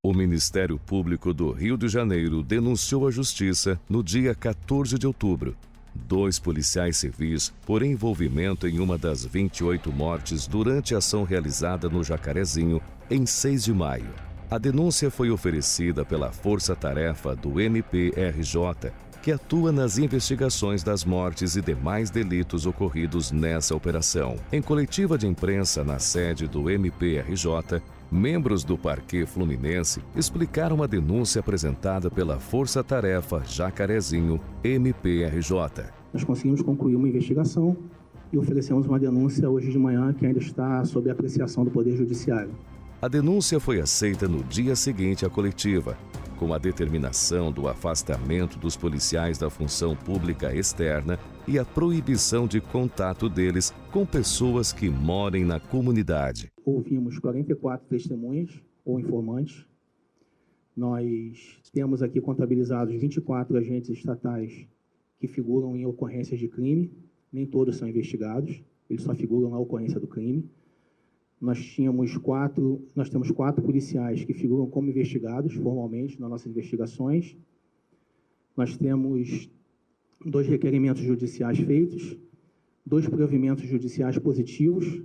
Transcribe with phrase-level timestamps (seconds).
[0.00, 5.56] O Ministério Público do Rio de Janeiro denunciou à Justiça, no dia 14 de outubro,
[5.92, 12.04] dois policiais civis por envolvimento em uma das 28 mortes durante a ação realizada no
[12.04, 12.80] Jacarezinho,
[13.10, 14.14] em 6 de maio.
[14.48, 18.92] A denúncia foi oferecida pela Força Tarefa do MPRJ,
[19.22, 24.36] que atua nas investigações das mortes e demais delitos ocorridos nessa operação.
[24.52, 31.40] Em coletiva de imprensa na sede do MPRJ, membros do Parque Fluminense explicaram a denúncia
[31.40, 35.84] apresentada pela Força Tarefa Jacarezinho MPRJ.
[36.12, 37.76] Nós conseguimos concluir uma investigação
[38.32, 42.50] e oferecemos uma denúncia hoje de manhã que ainda está sob apreciação do Poder Judiciário.
[43.00, 45.96] A denúncia foi aceita no dia seguinte à coletiva,
[46.38, 52.60] com a determinação do afastamento dos policiais da função pública externa e a proibição de
[52.60, 56.50] contato deles com pessoas que morem na comunidade.
[56.64, 59.66] Ouvimos 44 testemunhas ou informantes.
[60.76, 64.66] Nós temos aqui contabilizados 24 agentes estatais
[65.18, 66.92] que figuram em ocorrências de crime.
[67.32, 70.48] Nem todos são investigados, eles só figuram na ocorrência do crime.
[71.40, 77.36] Nós tínhamos quatro, nós temos quatro policiais que figuram como investigados formalmente nas nossas investigações.
[78.56, 79.48] Nós temos
[80.24, 82.18] dois requerimentos judiciais feitos,
[82.84, 85.00] dois provimentos judiciais positivos,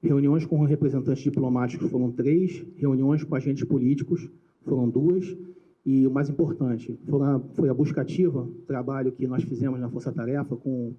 [0.00, 4.28] reuniões com representantes diplomáticos foram três, reuniões com agentes políticos
[4.64, 5.36] foram duas,
[5.84, 10.12] e o mais importante a, foi a busca ativa, trabalho que nós fizemos na Força
[10.12, 10.94] Tarefa com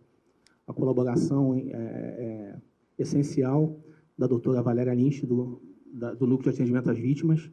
[0.68, 2.56] a colaboração é, é,
[2.98, 3.80] essencial
[4.18, 5.62] da doutora Valéria Lynch, do,
[5.92, 7.50] da, do Núcleo de Atendimento às Vítimas.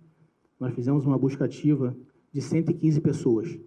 [0.58, 1.97] Nós fizemos uma busca ativa
[2.33, 3.58] de 115 pessoas.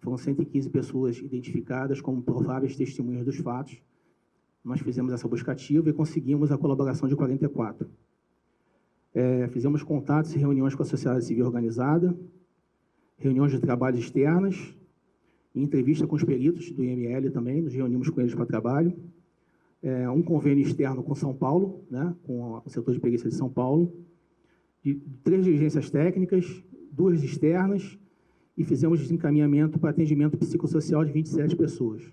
[0.00, 3.80] Foram 115 pessoas identificadas como prováveis testemunhas dos fatos.
[4.64, 7.88] Nós fizemos essa busca ativa e conseguimos a colaboração de 44.
[9.14, 12.18] É, fizemos contatos e reuniões com a sociedade civil organizada,
[13.16, 14.76] reuniões de trabalho externas,
[15.54, 18.94] entrevista com os peritos do IML também, nos reunimos com eles para trabalho
[19.82, 23.48] é, um convênio externo com São Paulo, né, com o setor de perícia de São
[23.48, 23.92] Paulo,
[24.82, 27.98] de três diligências técnicas, duas externas,
[28.56, 32.10] e fizemos desencaminhamento para atendimento psicossocial de 27 pessoas.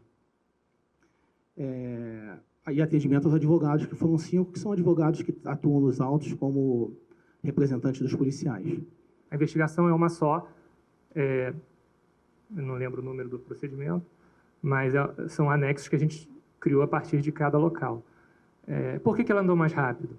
[1.56, 2.38] É,
[2.72, 6.96] e atendimento aos advogados, que foram cinco, que são advogados que atuam nos autos como
[7.44, 8.82] representantes dos policiais.
[9.30, 10.50] A investigação é uma só,
[11.16, 11.54] é,
[12.50, 14.06] não lembro o número do procedimento,
[14.62, 16.30] mas é, são anexos que a gente
[16.64, 18.02] criou a partir de cada local.
[18.66, 20.18] É, por que, que ela andou mais rápido?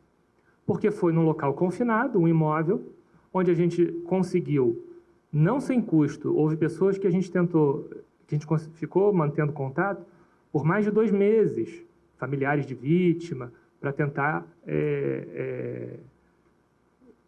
[0.66, 2.92] Porque foi num local confinado, um imóvel,
[3.32, 4.84] onde a gente conseguiu,
[5.32, 7.88] não sem custo, houve pessoas que a gente tentou,
[8.26, 10.04] que a gente ficou mantendo contato
[10.52, 11.82] por mais de dois meses,
[12.18, 13.50] familiares de vítima,
[13.80, 15.98] para tentar é, é,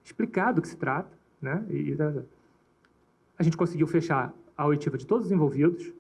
[0.04, 1.10] explicar do que se trata.
[1.40, 1.64] Né?
[1.70, 1.96] E,
[3.38, 5.90] a gente conseguiu fechar a oitiva de todos os envolvidos.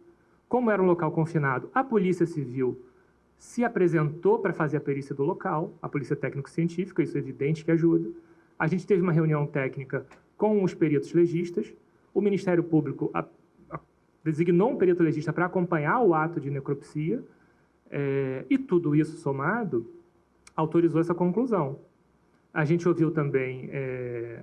[0.48, 2.78] Como era um local confinado, a Polícia Civil
[3.38, 7.70] se apresentou para fazer a perícia do local, a polícia técnico-científica, isso é evidente que
[7.70, 8.10] ajuda.
[8.58, 11.72] A gente teve uma reunião técnica com os peritos legistas,
[12.14, 13.24] o Ministério Público a,
[13.70, 13.80] a,
[14.24, 17.22] designou um perito legista para acompanhar o ato de necropsia,
[17.90, 19.86] é, e tudo isso somado
[20.56, 21.78] autorizou essa conclusão.
[22.52, 24.42] A gente ouviu também, é,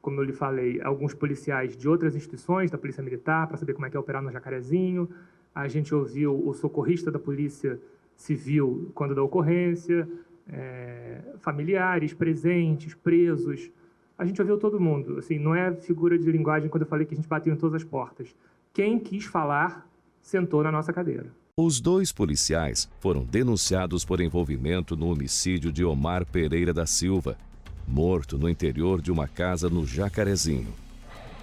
[0.00, 3.84] como eu lhe falei, alguns policiais de outras instituições, da Polícia Militar, para saber como
[3.84, 5.08] é que é operar no Jacarezinho,
[5.54, 7.80] a gente ouviu o socorrista da Polícia
[8.16, 10.08] Civil quando da ocorrência,
[10.48, 13.70] é, familiares presentes, presos.
[14.18, 15.18] A gente ouviu todo mundo.
[15.18, 17.82] Assim, não é figura de linguagem quando eu falei que a gente bateu em todas
[17.82, 18.34] as portas.
[18.72, 19.88] Quem quis falar
[20.20, 21.26] sentou na nossa cadeira.
[21.56, 27.36] Os dois policiais foram denunciados por envolvimento no homicídio de Omar Pereira da Silva,
[27.86, 30.83] morto no interior de uma casa no Jacarezinho.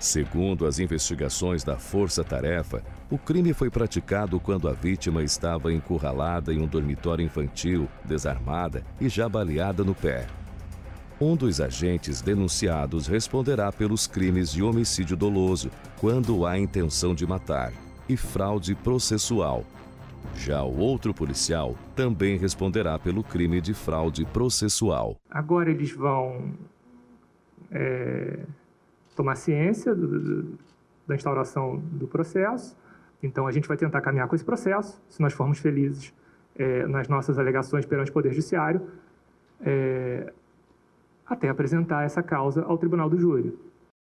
[0.02, 6.52] Segundo as investigações da Força Tarefa, o crime foi praticado quando a vítima estava encurralada
[6.52, 10.26] em um dormitório infantil, desarmada e já baleada no pé.
[11.22, 15.70] Um dos agentes denunciados responderá pelos crimes de homicídio doloso,
[16.00, 17.72] quando há intenção de matar,
[18.10, 19.64] e fraude processual.
[20.36, 25.16] Já o outro policial também responderá pelo crime de fraude processual.
[25.30, 26.56] Agora eles vão.
[27.70, 28.40] É
[29.22, 30.60] tomar ciência do, do,
[31.08, 32.76] da instauração do processo.
[33.22, 36.12] Então, a gente vai tentar caminhar com esse processo, se nós formos felizes
[36.56, 38.82] é, nas nossas alegações perante o Poder Judiciário,
[39.64, 40.34] é,
[41.24, 43.56] até apresentar essa causa ao Tribunal do Júri.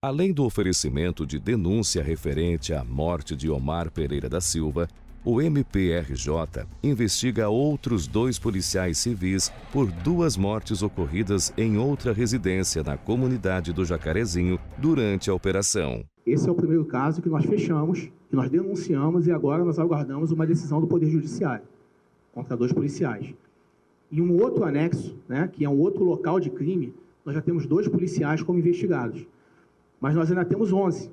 [0.02, 4.88] Além do oferecimento de denúncia referente à morte de Omar Pereira da Silva,
[5.26, 12.98] o MPRJ investiga outros dois policiais civis por duas mortes ocorridas em outra residência na
[12.98, 16.04] comunidade do Jacarezinho durante a operação.
[16.26, 20.32] Esse é o primeiro caso que nós fechamos, que nós denunciamos e agora nós aguardamos
[20.32, 21.66] uma decisão do Poder Judiciário
[22.34, 23.34] contra dois policiais.
[24.12, 26.94] E um outro anexo, né, que é um outro local de crime,
[27.26, 29.26] nós já temos dois policiais como investigados.
[30.02, 31.10] Mas nós ainda temos 11.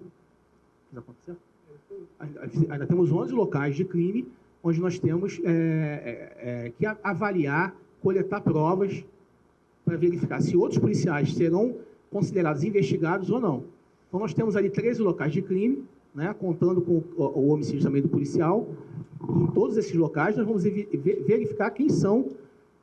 [2.69, 4.27] Ainda temos 11 locais de crime
[4.63, 9.05] onde nós temos é, é, é, que avaliar, coletar provas
[9.85, 11.77] para verificar se outros policiais serão
[12.11, 13.65] considerados investigados ou não.
[14.09, 18.09] Então, nós temos ali 13 locais de crime, né, contando com o, homicídio também do
[18.09, 18.69] policial.
[19.23, 22.31] Em todos esses locais, nós vamos verificar quem são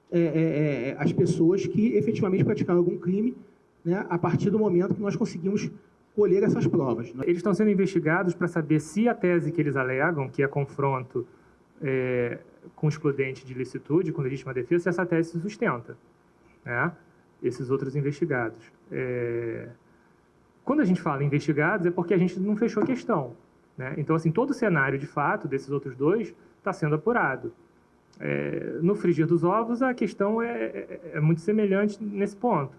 [0.10, 3.36] é, é, é, as pessoas que efetivamente praticaram algum crime
[3.84, 5.70] né, a partir do momento que nós conseguimos
[6.18, 7.14] colher essas provas.
[7.22, 11.28] Eles estão sendo investigados para saber se a tese que eles alegam, que é confronto
[11.80, 12.40] é,
[12.76, 15.96] com excludente de licitude, com legítima defesa, se essa tese se sustenta.
[16.66, 16.92] Né?
[17.44, 18.58] Esses outros investigados.
[18.92, 19.70] É...
[20.66, 23.36] Quando a gente fala investigados, é porque a gente não fechou a questão.
[23.78, 23.94] Né?
[23.98, 27.54] Então, assim, todo o cenário, de fato, desses outros dois está sendo apurado.
[28.20, 28.80] É...
[28.82, 32.76] no frigir dos ovos, a questão é, é, é muito semelhante nesse ponto.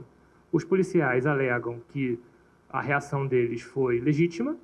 [0.51, 2.19] Os policiais alegam que
[2.71, 4.57] a reação deles foi legítima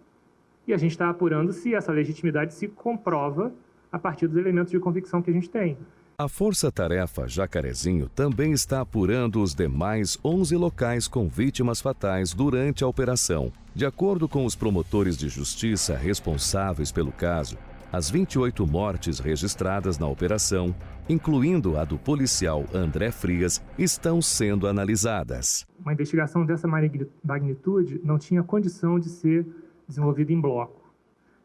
[0.67, 3.53] e a gente está apurando se essa legitimidade se comprova
[3.91, 5.77] a partir dos elementos de convicção que a gente tem.
[6.17, 12.85] A Força Tarefa Jacarezinho também está apurando os demais 11 locais com vítimas fatais durante
[12.85, 13.53] a operação.
[13.75, 17.59] De acordo com os promotores de justiça responsáveis pelo caso,
[17.95, 20.75] as 28 mortes registradas na operação,
[21.09, 25.65] incluindo a do policial André Frias, estão sendo analisadas.
[25.79, 29.47] Uma investigação dessa magnitude não tinha condição de ser
[29.87, 30.93] desenvolvida em bloco.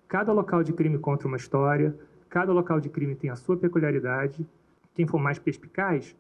[0.08, 1.96] Cada local de crime conta uma história,
[2.28, 4.44] cada local de crime tem a sua peculiaridade.
[4.96, 6.16] Quem for mais perspicaz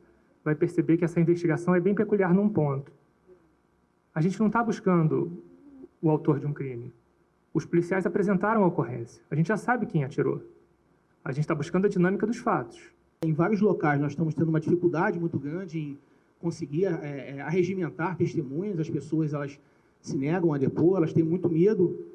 [0.45, 2.91] vai perceber que essa investigação é bem peculiar num ponto.
[4.13, 5.41] A gente não está buscando
[5.99, 6.93] o autor de um crime.
[7.53, 9.21] Os policiais apresentaram a ocorrência.
[9.29, 10.41] A gente já sabe quem atirou.
[11.23, 12.79] A gente está buscando a dinâmica dos fatos.
[13.23, 15.97] Em vários locais nós estamos tendo uma dificuldade muito grande em
[16.39, 18.79] conseguir é, é, arregimentar testemunhas.
[18.79, 19.59] As pessoas elas
[19.99, 22.05] se negam a depor, elas têm muito medo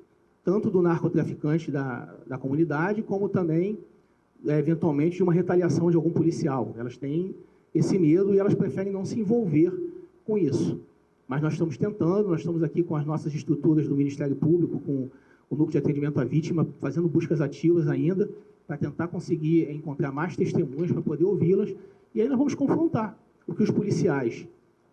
[0.45, 3.79] tanto do narcotraficante da, da comunidade, como também,
[4.47, 6.75] é, eventualmente, de uma retaliação de algum policial.
[6.77, 7.35] Elas têm
[7.75, 9.73] esse medo e elas preferem não se envolver
[10.25, 10.81] com isso.
[11.27, 15.09] Mas nós estamos tentando, nós estamos aqui com as nossas estruturas do Ministério Público, com
[15.51, 18.29] o Núcleo de Atendimento à Vítima, fazendo buscas ativas ainda,
[18.67, 21.75] para tentar conseguir encontrar mais testemunhas, para poder ouvi-las,
[22.15, 24.47] e aí nós vamos confrontar o que os policiais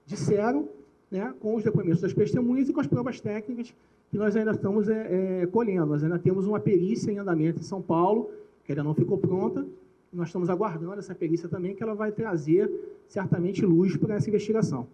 [0.06, 0.68] disseram
[1.10, 3.74] né, com os depoimentos das testemunhas e com as provas técnicas
[4.10, 5.88] que nós ainda estamos é, é, colhendo.
[5.88, 8.30] Nós ainda temos uma perícia em andamento em São Paulo,
[8.66, 9.66] que ainda não ficou pronta,
[10.12, 12.70] nós estamos aguardando essa perícia também, que ela vai trazer
[13.08, 14.88] certamente luz para essa investigação.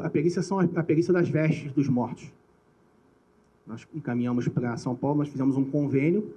[0.00, 2.30] A perícia são a perícia das vestes dos mortos.
[3.66, 6.32] Nós encaminhamos para São Paulo, nós fizemos um convênio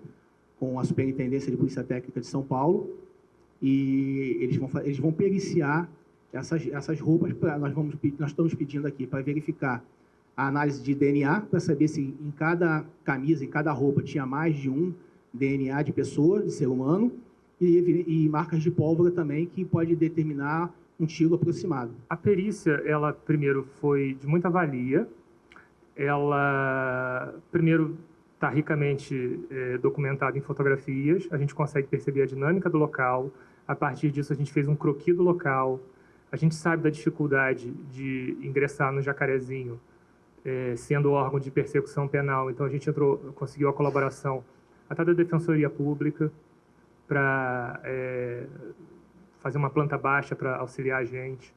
[0.59, 2.89] com a Superintendência de Polícia Técnica de São Paulo
[3.61, 5.89] e eles vão, eles vão periciar
[6.31, 7.33] essas, essas roupas.
[7.33, 9.83] Pra, nós, vamos, nós estamos pedindo aqui para verificar
[10.35, 14.55] a análise de DNA, para saber se em cada camisa, em cada roupa, tinha mais
[14.55, 14.93] de um
[15.33, 17.11] DNA de pessoa, de ser humano,
[17.59, 21.91] e, e marcas de pólvora também, que pode determinar um tiro aproximado.
[22.09, 25.07] A perícia, ela primeiro foi de muita valia,
[25.95, 27.97] ela primeiro
[28.33, 33.31] está ricamente é, documentada em fotografias, a gente consegue perceber a dinâmica do local,
[33.67, 35.79] a partir disso a gente fez um croquis do local,
[36.31, 39.79] a gente sabe da dificuldade de ingressar no Jacarezinho,
[40.43, 44.43] é, sendo órgão de persecução penal, então a gente entrou, conseguiu a colaboração
[44.89, 46.31] até da Defensoria Pública
[47.07, 48.45] para é,
[49.45, 51.53] fazer uma planta baixa para auxiliar a gente.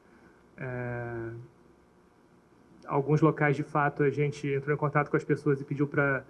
[0.55, 1.31] É,
[2.85, 6.23] alguns locais, de fato, a gente entrou em contato com as pessoas e pediu para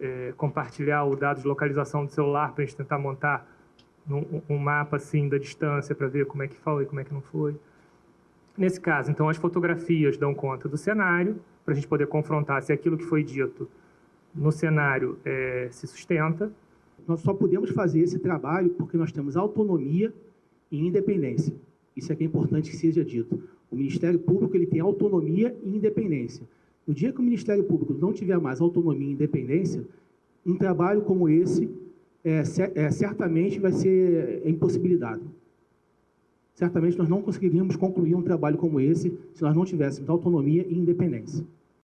[0.00, 3.44] é, compartilhar o dado de localização do celular para a gente tentar montar
[4.08, 7.04] um, um mapa assim da distância para ver como é que foi e como é
[7.04, 7.56] que não foi.
[8.56, 12.72] Nesse caso, então, as fotografias dão conta do cenário para a gente poder confrontar se
[12.72, 13.68] aquilo que foi dito
[14.32, 16.52] no cenário é, se sustenta.
[17.08, 20.14] Nós só podemos fazer esse trabalho porque nós temos autonomia
[20.72, 21.54] e independência.
[21.94, 23.40] Isso é que é importante que seja dito.
[23.70, 26.48] O Ministério Público ele tem autonomia e independência.
[26.86, 29.84] No dia que o Ministério Público não tiver mais autonomia e independência,
[30.44, 31.70] um trabalho como esse
[32.24, 32.42] é,
[32.74, 35.22] é, certamente vai ser impossibilitado.
[36.54, 40.74] Certamente nós não conseguiríamos concluir um trabalho como esse se nós não tivéssemos autonomia e
[40.74, 41.44] independência.